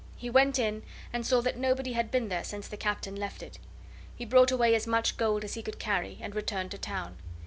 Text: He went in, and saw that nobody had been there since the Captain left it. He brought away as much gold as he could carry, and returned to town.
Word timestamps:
He 0.17 0.31
went 0.31 0.57
in, 0.57 0.81
and 1.13 1.23
saw 1.27 1.41
that 1.41 1.59
nobody 1.59 1.93
had 1.93 2.09
been 2.09 2.27
there 2.29 2.43
since 2.43 2.67
the 2.67 2.75
Captain 2.75 3.15
left 3.15 3.43
it. 3.43 3.59
He 4.15 4.25
brought 4.25 4.49
away 4.49 4.73
as 4.73 4.87
much 4.87 5.15
gold 5.15 5.43
as 5.43 5.53
he 5.53 5.61
could 5.61 5.77
carry, 5.77 6.17
and 6.23 6.33
returned 6.33 6.71
to 6.71 6.79
town. 6.79 7.17